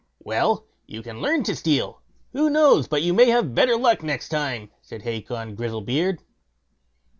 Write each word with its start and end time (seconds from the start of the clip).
"Well, 0.17 0.65
you 0.87 1.03
can 1.03 1.21
learn 1.21 1.43
to 1.43 1.55
steal; 1.55 2.01
who 2.33 2.49
knows 2.49 2.87
but 2.87 3.03
you 3.03 3.13
may 3.13 3.27
have 3.29 3.53
better 3.53 3.77
luck 3.77 4.01
next 4.01 4.29
time", 4.29 4.71
said 4.81 5.03
Hacon 5.03 5.53
Grizzlebeard. 5.55 6.17